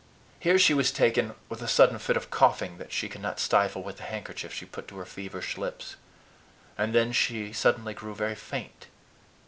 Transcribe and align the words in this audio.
Here 0.39 0.57
she 0.57 0.73
was 0.73 0.91
taken 0.91 1.35
with 1.47 1.61
a 1.61 1.67
sudden 1.67 1.99
fit 1.99 2.17
of 2.17 2.31
coughing 2.31 2.79
that 2.79 2.91
she 2.91 3.07
could 3.07 3.21
not 3.21 3.39
stifle 3.39 3.83
with 3.83 3.97
the 3.97 4.03
handkerchief 4.05 4.51
she 4.51 4.65
put 4.65 4.87
to 4.87 4.97
her 4.97 5.05
feverish 5.05 5.59
lips. 5.59 5.95
And 6.75 6.95
then 6.95 7.11
she 7.11 7.53
suddenly 7.53 7.93
grew 7.93 8.15
very 8.15 8.33
faint. 8.33 8.87